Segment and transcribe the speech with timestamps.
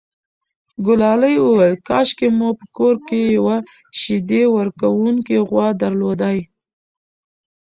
[0.85, 3.57] ګلالۍ وویل کاشکې مو په کور کې یوه
[3.99, 6.37] شیدې ورکوونکې غوا درلودای.